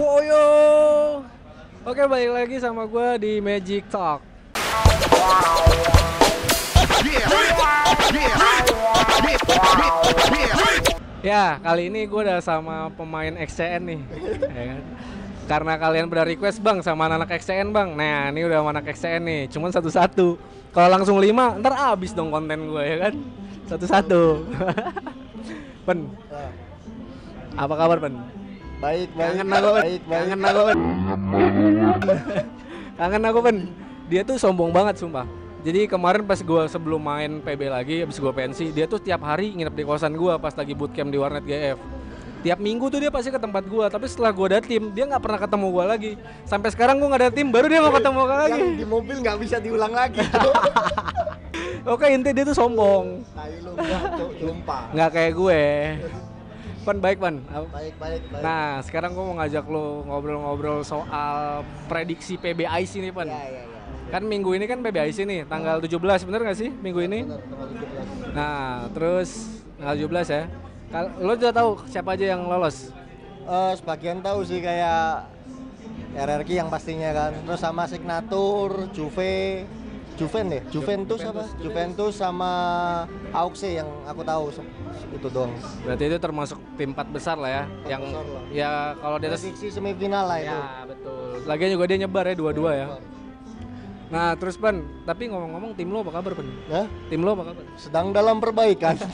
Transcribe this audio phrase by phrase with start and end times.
[0.00, 0.44] Woyo.
[1.84, 4.24] Oke, balik lagi sama gue di Magic Talk.
[11.20, 14.00] Ya, kali ini gue udah sama pemain XCN nih.
[14.48, 14.80] ya kan?
[15.44, 17.92] Karena kalian udah request bang sama anak-anak XCN bang.
[17.92, 19.42] Nah, ini udah anak XCN nih.
[19.52, 20.40] Cuman satu-satu.
[20.72, 23.14] Kalau langsung lima, ntar abis dong konten gue ya kan.
[23.68, 24.48] Satu-satu.
[25.84, 26.08] Pen,
[27.52, 28.39] apa kabar Pen?
[28.80, 29.28] Baik, baik.
[29.36, 29.70] Kangen aku.
[29.76, 30.00] Baik.
[30.08, 30.62] Kangen aku.
[32.98, 33.56] Kangen aku Pen.
[34.08, 35.28] Dia tuh sombong banget sumpah.
[35.60, 39.52] Jadi kemarin pas gua sebelum main PB lagi, habis gua pensi, dia tuh tiap hari
[39.52, 41.76] nginep di kosan gua pas lagi bootcamp di warnet GF.
[42.40, 45.20] Tiap minggu tuh dia pasti ke tempat gua, tapi setelah gua ada tim, dia nggak
[45.20, 46.16] pernah ketemu gua lagi.
[46.48, 48.56] Sampai sekarang gua nggak ada tim, baru dia mau ketemu gua lagi.
[48.56, 50.24] Yang di mobil nggak bisa diulang lagi.
[51.92, 53.20] Oke, inti dia tuh sombong.
[53.36, 53.72] Tai lu.
[54.96, 55.62] Nggak kayak gue.
[56.80, 57.44] Pan baik, Pan.
[57.44, 58.40] Baik, baik, baik.
[58.40, 61.60] Nah, sekarang gua mau ngajak lo ngobrol-ngobrol soal
[61.92, 63.28] prediksi PBIC nih, Pan.
[63.28, 63.64] ya, ya, ya.
[64.08, 67.28] Kan minggu ini kan PBIC nih, tanggal 17, bener gak sih minggu ini?
[67.28, 68.32] Benar, tanggal 17.
[68.32, 69.30] Nah, terus
[69.76, 70.42] tanggal 17 ya.
[71.20, 72.90] Lo udah tahu siapa aja yang lolos?
[73.44, 75.28] Eh, sebagian tahu sih kayak
[76.16, 77.32] RRQ yang pastinya kan.
[77.44, 79.68] Terus sama Signatur, Juve,
[80.20, 81.48] Juven deh, Juventus apa?
[81.64, 82.52] Juventus sama
[83.32, 84.52] Auxe yang aku tahu
[85.16, 85.48] itu doang.
[85.80, 87.64] Berarti itu termasuk tim 4 besar lah ya.
[87.96, 88.44] yang lah.
[88.52, 90.52] ya kalau di atas semifinal lah itu.
[90.52, 91.40] Ya, betul.
[91.48, 92.86] Lagian juga dia nyebar ya dua-dua ya.
[94.12, 96.48] Nah, terus Pan, tapi ngomong-ngomong tim lo apa kabar, Pan?
[96.66, 97.64] Ya, Tim lo apa kabar?
[97.80, 99.00] sedang dalam perbaikan.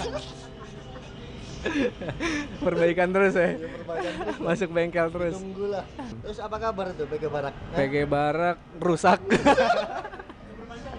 [2.62, 3.58] Perbaikan terus ya.
[3.58, 4.38] perbaikan terus.
[4.38, 5.34] Masuk bengkel terus.
[5.34, 5.82] Tunggulah.
[6.22, 7.54] Terus apa kabar tuh PG Barak?
[7.74, 9.18] PG Barak rusak.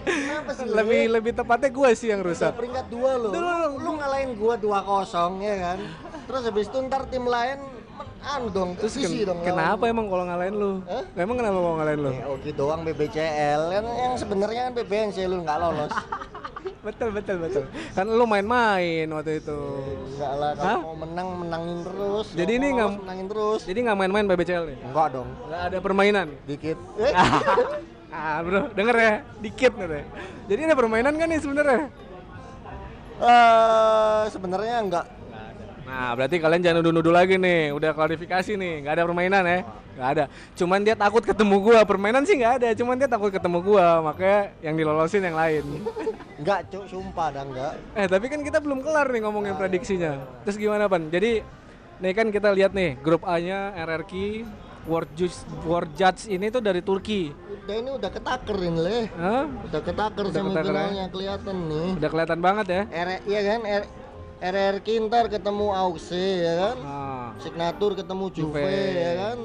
[0.08, 0.64] Kenapa sih?
[0.66, 2.52] lebih lebih tepatnya gue sih yang Udah rusak.
[2.54, 3.28] peringkat dua lo.
[3.28, 3.40] Lu,
[3.78, 4.64] lu ngalahin gua 2-0
[5.40, 5.78] ya kan.
[6.24, 7.58] Terus habis itu ntar tim lain
[8.20, 9.40] anu dong, Terus ken- dong.
[9.40, 9.92] kenapa lawan.
[9.94, 10.72] emang kalau ngalahin lu?
[10.84, 11.04] Hah?
[11.14, 12.10] Emang kenapa mau ngalahin lu?
[12.10, 15.94] Ya, oke doang BBCL kan yang sebenarnya kan BBNC lu nggak lolos.
[16.86, 17.64] betul betul betul.
[17.92, 19.60] Kan lu main-main waktu itu.
[20.10, 20.78] Enggak lah kalau Hah?
[20.82, 22.26] mau menang menangin terus.
[22.34, 23.60] Jadi ini nggak- menangin terus.
[23.64, 24.76] Jadi nggak main-main BBCL nih?
[24.82, 25.28] Enggak dong.
[25.44, 26.26] Nggak ada permainan?
[26.44, 26.76] Dikit.
[28.18, 30.02] Ah bro, denger ya, dikit nih.
[30.50, 31.86] Jadi ada permainan kan nih sebenarnya?
[33.22, 35.06] eh, sebenarnya enggak.
[35.88, 37.72] Nah, berarti kalian jangan nuduh-nuduh lagi nih.
[37.72, 39.58] Udah klarifikasi nih, nggak ada permainan ya?
[39.96, 40.24] Nggak ada.
[40.52, 41.80] Cuman dia takut ketemu gua.
[41.86, 42.68] Permainan sih nggak ada.
[42.76, 44.02] Cuman dia takut ketemu gua.
[44.04, 45.64] Makanya yang dilolosin yang lain.
[46.38, 47.74] Enggak, Cuk, sumpah dah enggak.
[47.98, 50.22] eh, tapi kan kita belum kelar nih ngomongin prediksinya.
[50.46, 51.10] Terus gimana, Pan?
[51.10, 51.42] Jadi,
[51.98, 54.46] nih kan kita lihat nih, grup A-nya RRQ,
[54.88, 57.30] World Judge, World Judge ini tuh dari Turki.
[57.30, 59.04] Udah ini udah ketaker ini leh.
[59.12, 59.44] Hah?
[59.68, 61.88] Udah ketaker Udah semifinalnya kelihatan nih.
[62.00, 62.82] Udah kelihatan banget ya.
[62.88, 63.84] R iya kan R
[64.38, 68.78] RRQ ntar ketemu Auxe ya kan Ah, Signatur ketemu Juve, Juve.
[68.94, 69.38] ya kan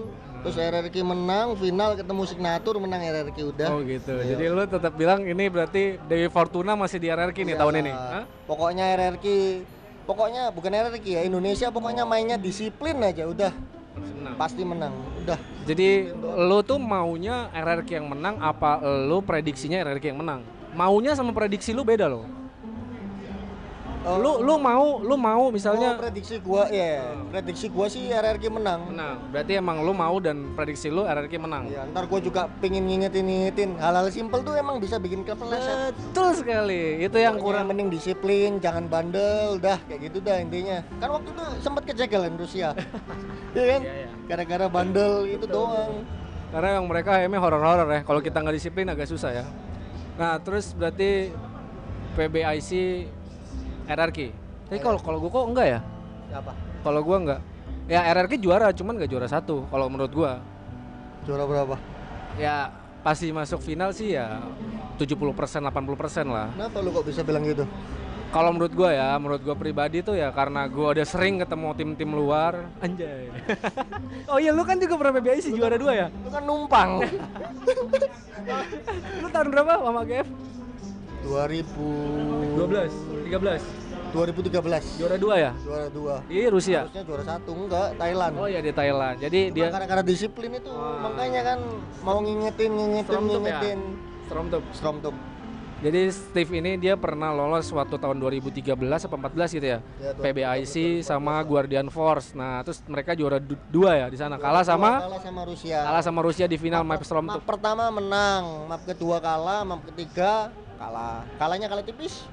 [0.43, 4.13] terus RRQ menang final ketemu Signatur menang RRQ udah oh gitu.
[4.13, 4.37] Iya.
[4.37, 7.91] Jadi lu tetap bilang ini berarti Dewi Fortuna masih di RRQ nih tahun ini.
[7.91, 8.23] Hah?
[8.45, 9.25] pokoknya RRQ
[10.03, 13.49] pokoknya bukan RRQ ya Indonesia pokoknya mainnya disiplin aja udah
[13.93, 14.33] Senang.
[14.41, 20.19] pasti menang udah Jadi lu tuh maunya RRQ yang menang apa lu prediksinya RRQ yang
[20.19, 20.41] menang?
[20.73, 22.25] Maunya sama prediksi lu beda loh.
[24.03, 28.52] Oh, Lu lu mau lu mau misalnya oh, prediksi gua ya prediksi gua sih RRQ
[28.52, 29.16] menang menang.
[29.31, 31.72] Berarti emang lu mau dan prediksi lu RRQ menang.
[31.72, 35.96] ya ntar gua juga pingin ngingetin ngingetin hal-hal simpel tuh emang bisa bikin klub meleset
[35.96, 37.00] Betul sekali.
[37.00, 40.84] Itu yang Pokoknya kurang mending disiplin, jangan bandel, dah kayak gitu dah intinya.
[41.00, 42.75] Kan waktu itu sempat kejegelan Rusia.
[43.53, 43.81] Iya kan?
[43.85, 44.09] Iya, iya.
[44.25, 46.02] Gara-gara bandel itu doang.
[46.50, 48.02] karena yang mereka aimnya horor-horor ya.
[48.02, 49.46] Kalau kita nggak disiplin agak susah ya.
[50.18, 51.30] Nah, terus berarti
[52.18, 52.70] PBIC
[53.88, 54.19] RRQ.
[54.69, 55.79] Tapi kalau kalau gua kok enggak ya?
[56.31, 56.51] Siapa?
[56.83, 57.41] Kalau gua enggak.
[57.91, 60.39] Ya RRQ juara, cuman nggak juara satu kalau menurut gua.
[61.27, 61.75] Juara berapa?
[62.39, 62.72] Ya
[63.03, 64.39] pasti masuk final sih ya
[64.95, 65.67] 70% 80%
[66.31, 66.47] lah.
[66.55, 67.67] Kenapa lu kok bisa bilang gitu?
[68.33, 72.09] Kalau menurut gua ya, menurut gua pribadi tuh ya karena gua udah sering ketemu tim-tim
[72.09, 72.66] luar.
[72.81, 73.29] Anjay.
[74.31, 76.07] oh iya lu kan juga pernah PBIC juara dua ya?
[76.09, 76.91] Lu kan numpang.
[79.22, 80.28] Lu tahun berapa sama GF?
[81.23, 82.91] 2000 12,
[83.25, 83.61] 13.
[84.14, 85.02] 2013.
[85.02, 85.52] Juara dua ya?
[85.58, 86.16] Juara dua.
[86.23, 86.85] Di Rusia.
[86.85, 88.34] Harusnya juara satu enggak Thailand.
[88.37, 89.16] Oh iya di Thailand.
[89.17, 90.70] Jadi Cuma dia gara-gara disiplin itu
[91.02, 91.59] makanya kan
[92.02, 93.41] mau ngingetin ngingetin Stromtup ya?
[93.41, 93.79] ngingetin.
[94.23, 94.64] Stromtup.
[94.72, 95.16] Stromtup.
[95.84, 99.79] Jadi Steve ini dia pernah lolos waktu tahun 2013 apa 14 gitu ya.
[99.99, 100.23] Ya, tuh.
[100.23, 102.31] PBIC sama Guardian Force.
[102.31, 104.40] Nah, terus mereka juara du- dua ya di sana.
[104.40, 105.84] Kalah sama kalah sama Rusia.
[105.84, 107.43] kalah sama Rusia di final map map Stromtup.
[107.43, 110.53] pertama menang, map kedua kalah, map ketiga
[110.84, 111.18] kalah.
[111.40, 112.28] Kalahnya kalah tipis.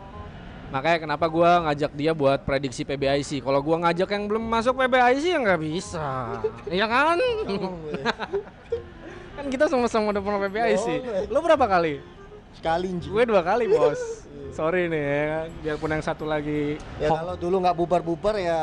[0.70, 3.42] Makanya kenapa gua ngajak dia buat prediksi PBIC.
[3.42, 6.06] Kalau gua ngajak yang belum masuk PBIC ya nggak bisa.
[6.76, 7.18] Iya kan?
[9.38, 10.86] kan kita sama-sama udah pernah PBIC.
[11.30, 12.02] Lu berapa kali?
[12.54, 13.10] Sekali anjing.
[13.10, 14.26] Gue dua kali bos.
[14.54, 15.48] Sorry nih ya kan.
[15.62, 16.78] Biarpun yang satu lagi.
[16.98, 18.60] Ya kalau dulu nggak bubar-bubar ya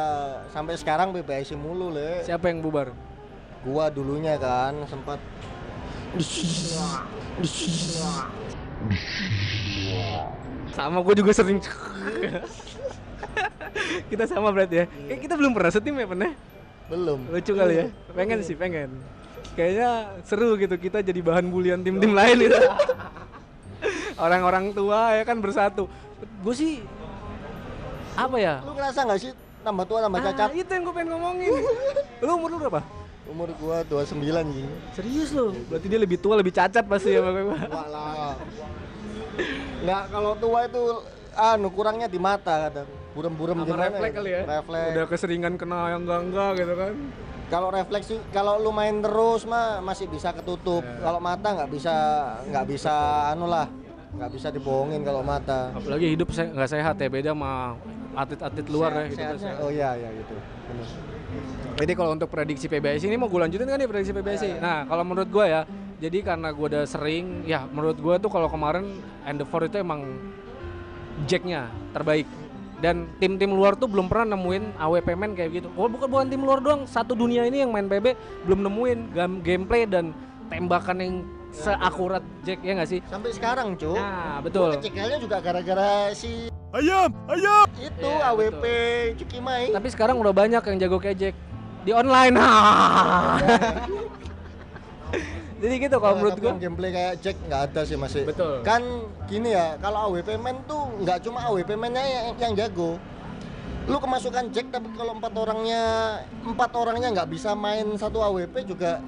[0.52, 2.24] sampai sekarang PBIC mulu le.
[2.24, 2.92] Siapa yang bubar?
[3.68, 5.20] Gua dulunya kan sempat
[10.72, 11.60] Sama gue juga sering.
[14.08, 14.86] kita sama berarti ya.
[15.10, 16.32] Kayak kita belum pernah setim ya pernah.
[16.88, 17.20] belum.
[17.28, 17.86] Lucu kali ya.
[18.14, 18.90] Pengen sih pengen.
[19.58, 19.90] Kayaknya
[20.22, 22.58] seru gitu kita jadi bahan bulian tim-tim lain gitu.
[24.24, 25.90] Orang-orang tua ya kan bersatu.
[26.42, 26.72] Gue sih
[28.14, 28.62] apa ya?
[28.64, 29.32] Lu ngerasa nggak sih
[29.62, 30.50] tambah tua tambah Ah, cacat?
[30.56, 31.52] itu yang gue pengen ngomongin.
[32.22, 32.82] Lu umur lu berapa?
[33.28, 34.68] Umur gua 29 anjing.
[34.96, 35.52] Serius lo?
[35.68, 37.36] Berarti dia lebih tua, lebih cacat pasti ya Bang.
[37.54, 38.34] Enggak lah.
[39.84, 40.84] Nggak kalau tua itu
[41.36, 42.88] anu kurangnya di mata kadang.
[43.14, 44.18] Burem-burem gimana refleks ya?
[44.18, 44.42] kali ya.
[44.46, 44.92] Refleks.
[44.94, 46.94] Udah keseringan kena yang enggak-enggak gitu kan.
[47.48, 50.84] Kalau refleks sih kalau lu main terus mah masih bisa ketutup.
[50.84, 51.04] Ya.
[51.04, 51.96] Kalau mata nggak bisa
[52.48, 52.94] nggak bisa
[53.34, 53.68] anu lah.
[54.08, 55.70] nggak bisa dibohongin kalau mata.
[55.78, 57.78] Apalagi hidup se nggak sehat ya, beda sama
[58.18, 59.04] atlet-atlet luar ya.
[59.06, 59.62] Hidup Sehatnya- sehat.
[59.62, 60.34] Oh iya iya gitu.
[60.74, 61.17] Bener.
[61.78, 64.58] Jadi kalau untuk prediksi PBSI ini mau gue lanjutin kan nih prediksi PBSI.
[64.58, 65.62] Nah kalau menurut gue ya,
[66.02, 68.98] jadi karena gue udah sering, ya menurut gue tuh kalau kemarin
[69.30, 70.02] Endeavor itu emang
[71.30, 72.26] jacknya terbaik.
[72.78, 75.70] Dan tim-tim luar tuh belum pernah nemuin AWP man kayak gitu.
[75.78, 78.14] Oh bukan bukan tim luar doang, satu dunia ini yang main PB
[78.46, 80.14] belum nemuin gam- gameplay dan
[80.50, 81.14] tembakan yang
[81.50, 83.00] seakurat Jack ya nggak sih?
[83.10, 83.98] Sampai sekarang, Cuk.
[83.98, 84.78] Nah betul.
[84.78, 87.66] Kecekelnya juga gara-gara si Ayam, ayam.
[87.80, 88.66] itu Iya, AWP
[89.24, 89.72] Cukimai.
[89.72, 91.36] Tapi sekarang udah banyak yang jago kayak Jack
[91.88, 92.36] di online.
[95.58, 96.50] Jadi gitu kalau Nah, menurut gua.
[96.54, 98.30] yang gameplay kayak Jack nggak ada sih masih.
[98.30, 98.62] Betul.
[98.62, 98.84] Kan
[99.26, 103.02] gini ya, kalau AWP man tuh nggak cuma AWP man-nya yang, yang jago.
[103.88, 105.82] Lu kemasukan Jack tapi kalau empat orangnya
[106.44, 109.02] empat orangnya nggak bisa main satu AWP juga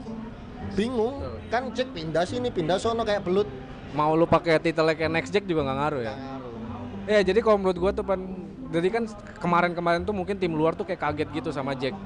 [0.73, 1.21] bingung.
[1.21, 1.37] Betul.
[1.53, 3.45] Kan Jack pindah sini, pindah sono kayak belut.
[3.93, 6.15] Mau lu pakai title kayak next Jack juga nggak ngaruh ya.
[6.15, 6.53] Nggak ngaruh.
[7.05, 8.21] Ya jadi kalau menurut gua tuh pan
[8.69, 9.03] jadi kan
[9.41, 11.97] kemarin-kemarin tuh mungkin tim luar tuh kayak kaget gitu sama Jack.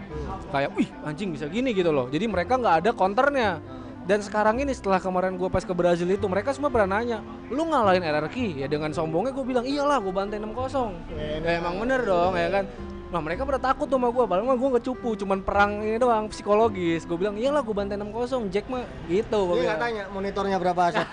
[0.47, 2.07] Kayak, wih anjing bisa gini gitu loh.
[2.07, 3.59] Jadi mereka nggak ada counternya.
[4.03, 7.63] Dan sekarang ini setelah kemarin gua pas ke Brazil itu mereka semua pernah nanya, lu
[7.63, 12.35] ngalahin RRQ ya dengan sombongnya gue bilang iyalah gue bantai 6-0 ya emang bener dong
[12.35, 12.67] ya kan
[13.13, 16.01] Nah mereka pada takut tuh sama gue, padahal mah gue nggak cupu, cuman perang ini
[16.01, 17.05] doang psikologis.
[17.05, 19.37] Gue bilang iyalah gue bantai 6-0, Jack mah gitu.
[19.37, 19.77] gua Dia bilang.
[19.77, 21.05] nggak tanya monitornya berapa aset.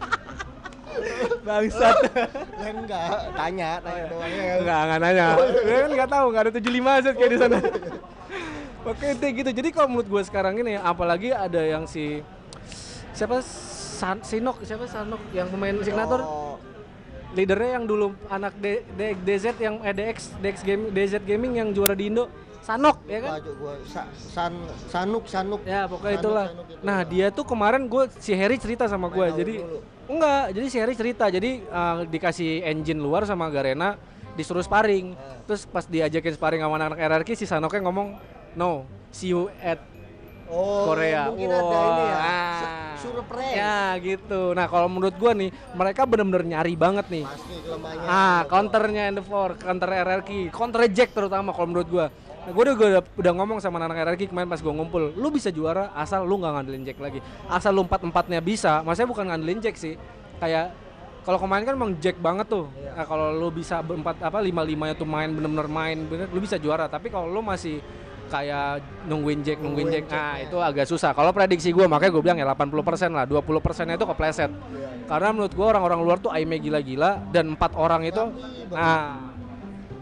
[1.46, 1.96] Bangsat.
[2.58, 4.52] Lah enggak, tanya, tanya doang ya.
[4.58, 5.26] Enggak, enggak nanya.
[5.66, 7.58] Dia kan enggak tahu, enggak ada 75 aset kayak di sana.
[8.90, 9.50] Oke, itu gitu.
[9.52, 12.22] Jadi kalau menurut gue sekarang ini apalagi ada yang si
[13.10, 13.42] siapa
[13.96, 16.54] San, Sinok, siapa Sanok yang pemain signatur Oh,
[17.32, 21.72] leadernya yang dulu anak D, D- DZ yang eh, DX DX game DZ gaming yang
[21.72, 22.28] juara di Indo
[22.60, 24.52] Sanok ya kan Wah, gua Sa- san,
[24.86, 25.62] Sanuk Sanuk.
[25.62, 26.82] ya pokoknya Sanuk, itulah Sanuk itu.
[26.82, 29.80] nah dia tuh kemarin gue si Harry cerita sama gue jadi dulu.
[30.06, 33.98] Enggak jadi si Harry cerita jadi uh, dikasih engine luar sama Garena
[34.32, 35.40] disuruh sparring Ah.
[35.44, 38.08] terus pas diajakin sparring sama anak-anak RRQ si Sanoknya ngomong
[38.54, 39.78] no see you at
[40.46, 41.26] Oh, Korea.
[41.26, 42.22] Mungkin ada ini ya.
[42.94, 43.50] Su- Surprise.
[43.52, 48.06] ya gitu nah kalau menurut gua nih mereka bener-bener nyari banget nih Pasti kelemahannya.
[48.06, 52.06] Ah, counternya Endeavor, counter RRQ, counter Jack terutama kalau menurut gua.
[52.46, 55.50] Nah, gua udah, udah, udah ngomong sama anak RRQ kemarin pas gua ngumpul, lu bisa
[55.50, 57.18] juara asal lu nggak ngandelin Jack lagi.
[57.50, 59.98] Asal lu empat empatnya bisa, maksudnya bukan ngandelin Jack sih.
[60.38, 60.70] Kayak
[61.26, 62.70] kalau kemarin kan emang Jack banget tuh.
[62.70, 66.54] Nah, kalau lu bisa berempat apa lima limanya tuh main bener-bener main bener, lu bisa
[66.54, 66.86] juara.
[66.86, 67.82] Tapi kalau lu masih
[68.30, 70.46] kayak nungguin Jack, nungguin, Nungguin Jack, nah Jack-nya.
[70.46, 71.10] itu agak susah.
[71.18, 74.50] Kalau prediksi gua makanya gua bilang ya 80% lah, 20 persennya itu kepleset.
[75.10, 78.22] Karena menurut gua orang-orang luar tuh aimnya gila-gila dan empat orang itu
[78.70, 79.34] nah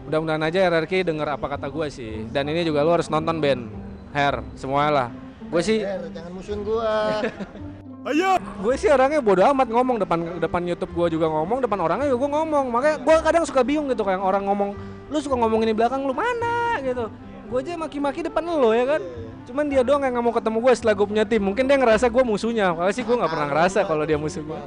[0.05, 2.29] mudah-mudahan aja RRQ denger apa kata gua sih.
[2.29, 3.67] Dan ini juga lu harus nonton band
[4.15, 5.07] Hair semuanya lah.
[5.51, 7.21] Gue sih jangan musuhin gua.
[8.05, 8.37] Ayam.
[8.37, 12.21] gue sih orangnya bodo amat ngomong depan depan YouTube gua juga ngomong depan orangnya juga
[12.21, 14.77] gua ngomong makanya gua kadang suka bingung gitu kayak orang ngomong
[15.09, 17.09] lu suka ngomongin di belakang lu mana gitu
[17.49, 19.01] gue aja maki-maki depan lo ya kan
[19.49, 22.05] cuman dia doang yang nggak mau ketemu gue setelah gue punya tim mungkin dia ngerasa
[22.13, 24.59] gue musuhnya kalau sih gue nggak pernah ngerasa kalau dia musuh gue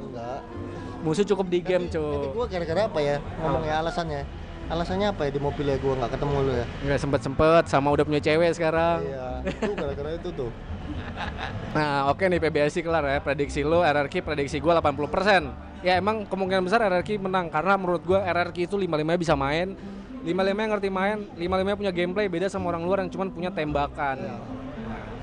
[1.03, 3.17] musuh cukup di game Tapi cuy gua gara-gara apa ya?
[3.39, 4.21] Ngomongnya alasannya.
[4.69, 6.65] Alasannya apa ya di mobilnya gua nggak ketemu lu ya?
[6.85, 9.01] nggak sempet sempet sama udah punya cewek sekarang.
[9.01, 10.51] Iya, itu gara-gara itu tuh.
[11.75, 13.17] Nah oke nih PBSI kelar ya.
[13.21, 18.17] Prediksi lo RRQ prediksi gue 80% Ya emang kemungkinan besar RRQ menang Karena menurut gue
[18.17, 19.77] RRQ itu 55 bisa main.
[20.25, 24.17] 55 yang ngerti main 55 punya gameplay beda sama orang luar yang cuma punya tembakan.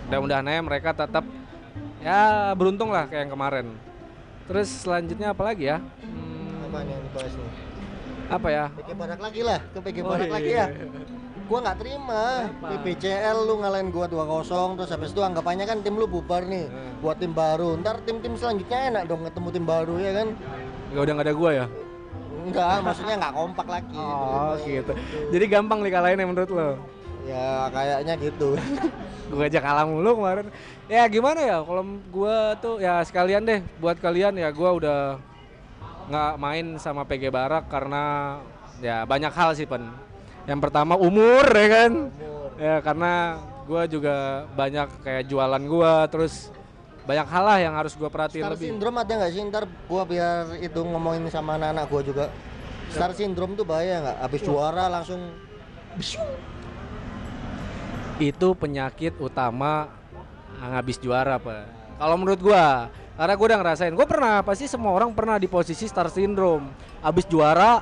[0.07, 1.25] Mudah-mudahan aja mereka tetap
[1.99, 3.67] Ya beruntung lah kayak yang kemarin.
[4.47, 5.83] Terus selanjutnya apa lagi ya?
[5.83, 7.50] Hmm, Apa nih yang dibahas nih?
[8.26, 10.88] Apa ya PG Barak lagi lah, ke PG Oh, Barak iya, lagi iya, ya.
[11.47, 12.66] gua nggak terima Kenapa?
[12.66, 16.66] di PCL lu ngalahin gua 2-0 terus habis itu anggapannya kan tim lu bubar nih
[16.66, 16.99] Hmm.
[16.99, 20.28] buat tim baru ntar tim-tim selanjutnya enak dong ketemu tim baru ya kan
[20.88, 21.66] Nggak udah nggak ada gua ya?
[22.42, 23.95] enggak maksudnya nggak kompak lagi
[24.26, 24.92] Oh gitu.
[25.28, 26.71] Jadi gampang dikalahin ya menurut lo?
[27.23, 28.54] ya kayaknya gitu
[29.35, 30.47] gue aja kalah mulu kemarin
[30.87, 34.99] ya gimana ya kalau gua tuh ya sekalian deh buat kalian ya gua udah
[36.07, 38.37] nggak main sama PG Barak karena
[38.79, 39.91] ya banyak hal sih pen.
[40.47, 41.93] Yang pertama umur ya kan?
[42.57, 46.55] Ya karena gua juga banyak kayak jualan gua terus
[47.07, 48.67] banyak hal lah yang harus gua perhatiin Star lebih.
[48.71, 49.43] syndrome ada nggak sih?
[49.51, 52.25] Ntar gua biar itu ngomongin sama anak-anak gua juga.
[52.87, 54.17] Star syndrome tuh bahaya nggak?
[54.23, 55.21] Habis juara langsung
[58.17, 59.91] itu penyakit utama
[60.63, 61.67] ngabis juara pak.
[61.99, 65.89] Kalau menurut gua karena gua udah ngerasain gua pernah pasti semua orang pernah di posisi
[65.89, 66.69] star syndrome.
[67.01, 67.81] Abis juara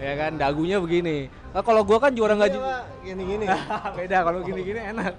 [0.00, 1.30] ya kan dagunya begini.
[1.54, 2.64] Nah, kalau gua kan juara nggak ju-
[3.06, 3.46] gini-gini.
[3.98, 5.14] Beda kalau gini-gini enak.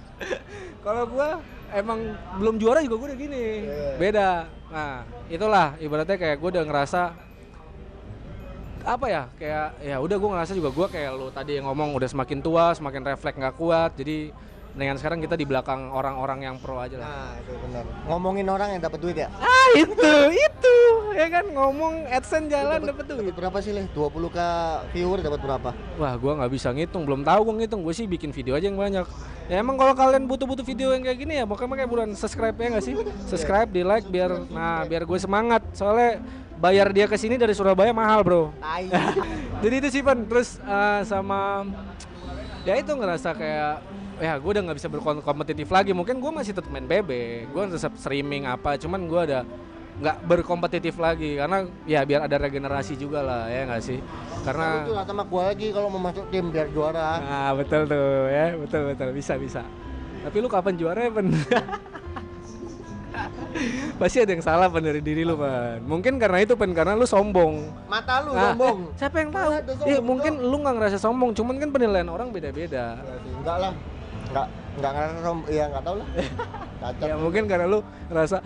[0.83, 1.39] Kalau gua
[1.71, 1.99] emang
[2.37, 3.43] belum juara juga gua udah gini.
[3.63, 3.89] Iya.
[3.95, 4.29] beda.
[4.71, 7.01] Nah itulah ibaratnya kayak gua udah ngerasa
[8.81, 12.09] apa ya kayak ya udah gua ngerasa juga gua kayak lu tadi yang ngomong udah
[12.09, 13.95] semakin tua semakin refleks nggak kuat.
[13.95, 14.33] Jadi
[14.71, 18.69] dengan sekarang kita di belakang orang-orang yang pro aja lah nah itu benar ngomongin orang
[18.77, 20.77] yang dapat duit ya ah itu itu
[21.11, 24.39] ya kan ngomong adsense jalan dapet dapat duit berapa sih leh 20 k
[24.95, 27.85] viewer dapat berapa Wah, gua nggak bisa ngitung, belum tahu gua ngitung.
[27.85, 29.05] Gue sih bikin video aja yang banyak.
[29.45, 32.67] Ya emang kalau kalian butuh-butuh video yang kayak gini ya, makanya makanya buruan subscribe ya
[32.73, 32.95] nggak sih?
[33.29, 35.61] Subscribe, di like biar, nah biar gue semangat.
[35.77, 36.23] Soalnya
[36.57, 38.43] bayar dia ke sini dari Surabaya mahal bro.
[39.63, 40.25] Jadi itu sih Pan.
[40.25, 41.69] Terus eh, sama
[42.65, 43.75] ya itu ngerasa kayak
[44.21, 45.91] ya gue udah nggak bisa berkompetitif lagi.
[45.91, 47.09] Mungkin gue masih tetap main BB,
[47.49, 48.77] gue tetap streaming apa.
[48.77, 49.41] Cuman gue ada
[50.01, 53.99] nggak berkompetitif lagi karena ya biar ada regenerasi juga lah ya nggak sih?
[54.41, 58.25] Karena itu lah sama gua lagi kalau mau masuk tim biar juara Nah betul tuh
[58.31, 59.61] ya betul betul bisa bisa.
[60.25, 61.27] Tapi lu kapan juara ya pen?
[64.01, 65.85] Pasti ada yang salah pen dari diri lu pen.
[65.85, 67.69] Mungkin karena itu pen karena lu sombong.
[67.85, 69.49] mata lu Nah, sombong eh, siapa yang tahu?
[69.85, 72.97] Iya mungkin lu nggak ngerasa sombong, cuman kan penilaian orang beda-beda.
[73.37, 73.73] enggak lah
[74.31, 74.47] enggak
[74.79, 76.07] enggak ngerasa sombong iya enggak tahu lah
[76.81, 78.37] cacat Ya mungkin karena lu ngerasa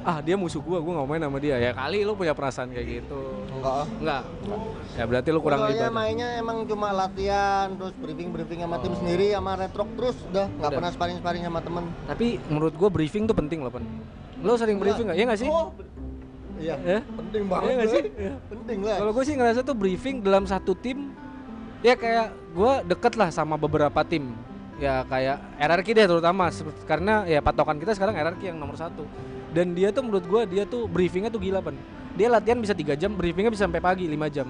[0.00, 1.60] ah dia musuh gua, gua nggak main sama dia.
[1.60, 3.20] Ya kali lu punya perasaan kayak gitu.
[3.52, 3.86] enggak ah.
[4.00, 4.22] Enggak.
[4.96, 9.60] Ya berarti lu kurang Soalnya mainnya emang cuma latihan, terus briefing-briefing sama tim sendiri, sama
[9.60, 10.76] retrok terus udah nggak Oh.
[10.80, 11.84] Pernah sparring-sparring sama temen.
[12.08, 13.84] Tapi menurut gua briefing tuh penting loh, Pen.
[14.40, 15.18] Lu sering briefing nggak?
[15.20, 15.48] Iya nggak sih?
[15.52, 15.68] Oh,
[16.56, 16.74] iya.
[16.80, 16.98] Ya?
[17.04, 17.92] Penting Iya banget nggak gue.
[17.92, 18.02] sih?
[18.16, 18.34] Iya.
[18.48, 18.96] Penting lah.
[19.04, 21.12] Kalau gue sih ngerasa tuh briefing dalam satu tim
[21.80, 24.32] ya kayak gue deket lah sama beberapa tim
[24.80, 26.48] ya kayak RRQ deh terutama
[26.88, 29.04] karena ya patokan kita sekarang RRQ yang nomor satu
[29.52, 31.76] dan dia tuh menurut gue dia tuh briefingnya tuh gila pan
[32.16, 34.48] dia latihan bisa tiga jam briefingnya bisa sampai pagi 5 jam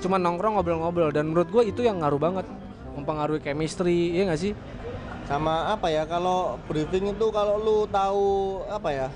[0.00, 2.46] cuma nongkrong ngobrol-ngobrol dan menurut gue itu yang ngaruh banget
[2.96, 4.52] mempengaruhi chemistry ya nggak sih
[5.30, 6.02] Sama apa ya?
[6.10, 8.26] Kalau briefing itu kalau lu tahu
[8.66, 9.08] apa ya?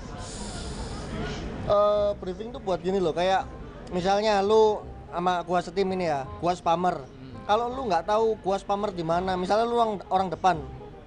[1.67, 3.43] Eh briefing tuh buat gini loh, kayak
[3.91, 4.79] misalnya lu
[5.11, 7.03] sama gua setim ini ya, gua spammer.
[7.45, 10.55] Kalau lu nggak tahu gua spammer di mana, misalnya lu orang, orang depan,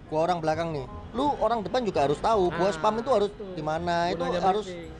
[0.06, 0.86] gua orang belakang nih.
[1.10, 4.14] Lu orang depan juga harus tahu gua Ah, spam itu harus di mana.
[4.14, 4.92] Itu Gunanya harus briefing.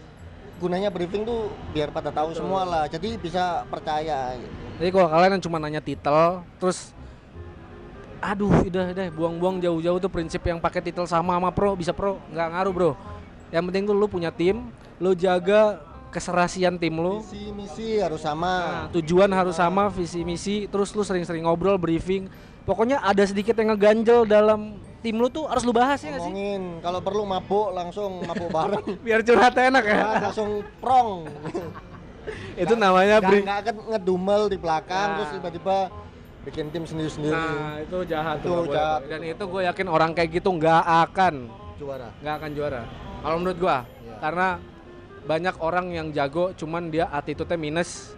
[0.59, 2.85] gunanya briefing tuh biar pada tahu semua lah.
[2.91, 4.35] Jadi bisa percaya.
[4.83, 6.91] Jadi kalau kalian yang cuma nanya titel, terus
[8.19, 12.19] aduh udah deh buang-buang jauh-jauh tuh prinsip yang pakai titel sama sama pro bisa pro
[12.35, 12.91] nggak ngaruh bro.
[13.55, 15.79] Yang penting tuh lu punya tim, lu jaga
[16.09, 17.21] keserasian tim lu.
[17.21, 18.55] Visi misi harus sama.
[18.59, 22.27] Nah, tujuan harus sama, visi misi, terus lu sering-sering ngobrol, briefing.
[22.63, 26.19] Pokoknya ada sedikit yang ngeganjel dalam tim lu tuh harus lu bahas ya sih?
[26.19, 30.01] ngomongin kalau perlu mabuk langsung mabuk bareng Biar curhat enak ya.
[30.03, 31.25] Nah, langsung prong
[32.61, 33.45] Itu namanya nggak brief.
[33.47, 35.17] nggak akan ngedumel di belakang Nah.
[35.17, 35.77] terus tiba-tiba
[36.43, 38.69] bikin tim sendiri-sendiri Nah, itu jahat Itu tuh.
[38.69, 39.01] jahat.
[39.07, 41.35] Dan itu gue yakin orang kayak gitu nggak akan
[41.79, 42.83] juara nggak akan juara.
[43.19, 44.15] Kalau menurut gua, Iya.
[44.21, 44.49] karena
[45.27, 48.15] banyak orang yang jago, cuman dia attitude-nya minus.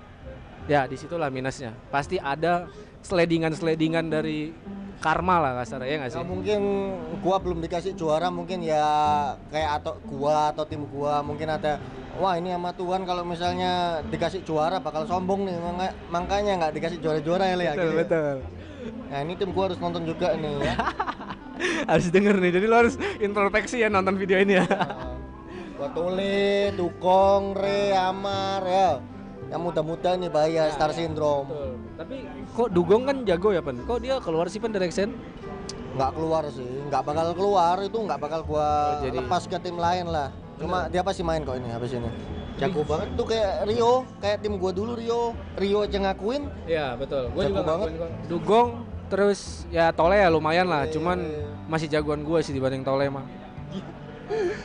[0.69, 1.75] Ya, di situlah minusnya.
[1.89, 2.69] Pasti ada
[3.01, 4.53] seledingan-seledingan dari
[5.01, 6.29] karma lah kasarnya ya nggak ya sih?
[6.29, 6.61] mungkin
[7.25, 8.85] gua belum dikasih juara mungkin ya
[9.49, 11.81] kayak atau gua atau tim gua mungkin ada
[12.21, 15.57] wah ini sama Tuhan kalau misalnya dikasih juara bakal sombong nih
[16.13, 18.01] makanya nggak dikasih juara-juara ya ya Betul, gitu ya.
[18.05, 18.35] betul.
[19.09, 20.75] nah ini tim gua harus nonton juga nih ya
[21.91, 22.51] harus denger nih.
[22.57, 24.67] Jadi lo harus introspeksi ya nonton video ini ya.
[25.81, 29.01] Buat Tole, Tukong, Re, Amar ya.
[29.49, 31.49] Yang muda-muda nih bahaya Star Syndrome.
[31.97, 33.81] Tapi kok Dugong kan jago ya, Pen?
[33.89, 35.17] Kok dia keluar sih Pen dari Exen?
[35.97, 39.81] Nggak keluar sih, nggak bakal keluar itu nggak bakal gua Oh, jadi- lepas ke tim
[39.81, 40.29] lain lah.
[40.61, 42.13] Cuma dia pasti main kok ini habis ini.
[42.61, 45.33] Jago banget tuh kayak Rio, kayak tim gua dulu Rio.
[45.57, 46.45] Rio aja ngakuin.
[46.69, 47.33] Iya, betul.
[47.33, 47.87] Gua Jago juga banget.
[47.89, 48.11] ngakuin kok.
[48.29, 48.69] Dugong
[49.09, 49.41] terus
[49.73, 51.49] ya Tole ya lumayan lah, Tole, cuman iya.
[51.67, 53.25] masih jagoan gue sih dibanding Tole mah.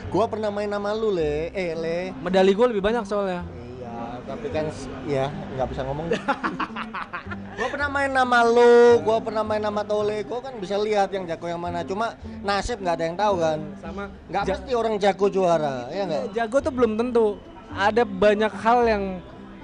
[0.06, 1.98] Gua pernah main nama lu le, eh le.
[2.16, 3.42] Medali gue lebih banyak soalnya.
[3.76, 4.64] Iya, tapi kan
[5.04, 6.06] ya nggak bisa ngomong.
[7.58, 11.24] gua pernah main nama lu, gua pernah main nama Tole, gua kan bisa lihat yang
[11.24, 11.82] jago yang mana.
[11.82, 13.58] Cuma nasib nggak ada yang tahu kan.
[13.78, 16.24] Sama Nggak ja- pasti orang jago juara, ya nggak?
[16.32, 17.26] jago tuh belum tentu.
[17.68, 19.04] Ada banyak hal yang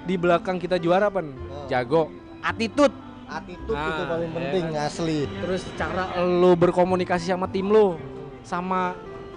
[0.03, 1.31] di belakang kita juara pen.
[1.47, 1.65] Oh.
[1.65, 2.91] Jago, attitude,
[3.23, 4.85] Attitude Nah, itu paling ya penting kan.
[4.85, 5.19] asli.
[5.39, 7.95] terus cara lu berkomunikasi sama tim lu,
[8.43, 8.93] sama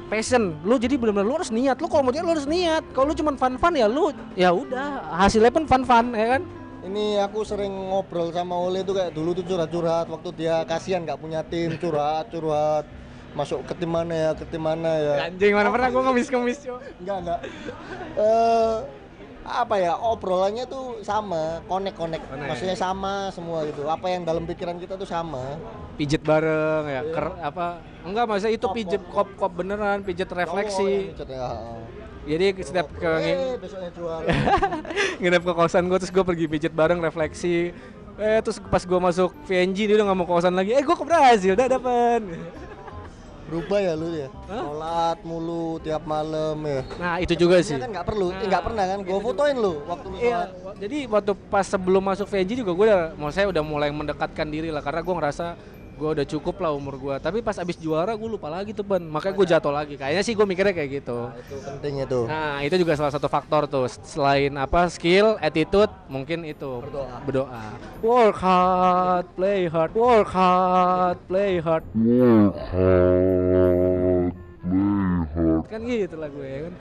[0.06, 0.54] passion.
[0.62, 1.76] Lu jadi benar-benar lu harus niat.
[1.82, 2.82] Lu kalau mau jadi lu harus niat.
[2.94, 6.42] Kalau lu cuma fun-fun ya lu ya udah hasilnya pun fun-fun ya kan.
[6.86, 11.18] Ini aku sering ngobrol sama Ole tuh kayak dulu tuh curhat-curhat waktu dia kasihan nggak
[11.18, 12.86] punya tim curhat-curhat
[13.36, 16.80] masuk ke tim mana ya ke tim mana ya Anjing mana pernah gua ngemis-ngemis, Cok.
[17.04, 17.38] enggak enggak
[18.16, 18.74] eh
[19.46, 22.24] apa ya obrolannya tuh sama connect connect.
[22.26, 22.48] Connect.
[22.50, 23.86] maksudnya sama semua gitu.
[23.86, 25.56] Apa yang dalam pikiran kita tuh sama.
[25.94, 27.00] Pijet bareng ya, Iya.
[27.08, 27.66] ker, apa
[28.02, 31.10] enggak maksudnya itu Kop, pijet kop, kop-kop beneran, pijet refleksi.
[31.10, 31.48] ngechat ya.
[32.26, 33.54] Jadi setiap ke eh,
[35.22, 37.70] nginep ke kosan gue terus gue pergi pijet bareng refleksi.
[38.16, 40.74] Eh terus pas gue masuk VNG dia udah nggak mau ke kosan lagi.
[40.74, 42.20] Eh gue ke Brazil dah dapat
[43.46, 44.28] berubah ya lu ya?
[44.46, 46.80] Sholat mulu tiap malam ya?
[46.98, 47.78] Nah itu juga sih.
[47.78, 48.98] kan nggak perlu eh, Nah, nggak pernah kan?
[49.02, 50.74] Gue fotoin lu waktu lu Iya, sholat.
[50.76, 54.68] jadi waktu pas sebelum masuk VNG juga gue udah, mau saya udah mulai mendekatkan diri
[54.68, 55.46] lah karena gue ngerasa
[55.96, 57.16] gue udah cukup lah umur gue.
[57.16, 59.94] Tapi pas abis juara gue lupa lagi tuh ban, makanya gue jatuh lagi.
[59.96, 61.18] Kayaknya sih gue mikirnya kayak gitu.
[61.32, 65.88] nah, itu penting itu Nah itu juga salah satu faktor tuh selain apa skill, attitude,
[66.12, 67.16] mungkin itu Berdoa.
[67.24, 67.64] berdoa.
[68.04, 71.84] Work hard, play hard, work hard, play hard.
[75.66, 76.74] Kan gitu lah gue kan.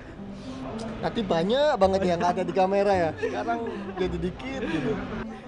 [0.76, 3.10] Tadi banyak banget yang nggak ada di kamera ya.
[3.16, 3.60] Sekarang
[3.96, 4.92] jadi dikit gitu.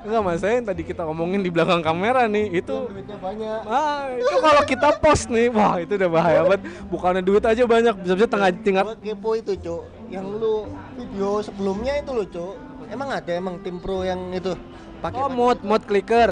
[0.05, 3.59] Enggak mas, saya yang tadi kita ngomongin di belakang kamera nih itu duitnya banyak.
[3.65, 6.61] Ah, itu kalau kita post nih, wah itu udah bahaya banget.
[6.87, 8.83] Bukannya duit aja banyak, bisa-bisa tengah tingkat.
[8.85, 9.83] Gua kepo itu, Cuk.
[10.13, 10.55] Yang lu
[10.95, 12.53] video sebelumnya itu loh, Cuk.
[12.87, 14.55] Emang ada emang tim pro yang itu
[15.03, 16.31] pakai Oh, mod mod clicker.